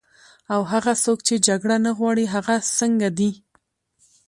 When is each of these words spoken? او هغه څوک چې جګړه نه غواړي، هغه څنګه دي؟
او 0.53 0.61
هغه 0.71 0.93
څوک 1.03 1.19
چې 1.27 1.43
جګړه 1.47 1.77
نه 1.85 1.91
غواړي، 1.97 2.25
هغه 2.35 2.55
څنګه 2.79 3.07
دي؟ 3.17 3.31